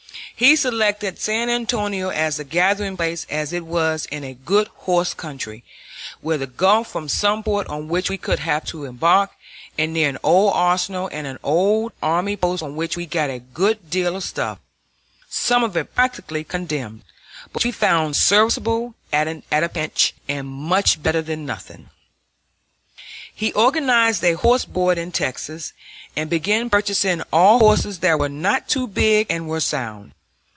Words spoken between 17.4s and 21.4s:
but which we found serviceable at a pinch, and much better